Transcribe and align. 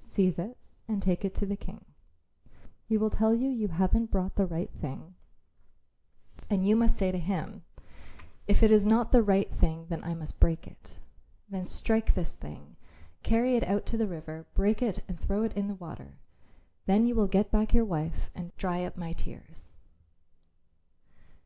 Seize 0.00 0.38
it 0.38 0.74
and 0.88 1.02
take 1.02 1.26
it 1.26 1.34
to 1.34 1.44
the 1.44 1.58
King. 1.58 1.84
He 2.88 2.96
will 2.96 3.10
tell 3.10 3.34
you 3.34 3.50
you 3.50 3.68
haven't 3.68 4.10
brought 4.10 4.36
the 4.36 4.46
right 4.46 4.70
thing, 4.80 5.14
and 6.48 6.66
you 6.66 6.74
must 6.74 6.96
say 6.96 7.12
to 7.12 7.18
him, 7.18 7.64
'If 8.46 8.62
it 8.62 8.70
is 8.70 8.86
not 8.86 9.12
the 9.12 9.22
right 9.22 9.52
thing 9.54 9.84
then 9.90 10.02
I 10.02 10.14
must 10.14 10.40
break 10.40 10.66
it.' 10.66 10.96
Then 11.50 11.66
strike 11.66 12.14
this 12.14 12.32
thing; 12.32 12.76
carry 13.22 13.56
it 13.56 13.64
out 13.64 13.84
to 13.92 13.98
the 13.98 14.08
river; 14.08 14.46
break 14.54 14.80
it 14.80 15.02
and 15.06 15.20
throw 15.20 15.42
it 15.42 15.52
into 15.52 15.74
the 15.74 15.78
water. 15.78 16.16
Then 16.86 17.06
you 17.06 17.14
will 17.14 17.26
get 17.28 17.50
back 17.50 17.74
your 17.74 17.84
wife 17.84 18.30
and 18.34 18.56
dry 18.56 18.84
up 18.86 18.96
my 18.96 19.12
tears." 19.12 19.74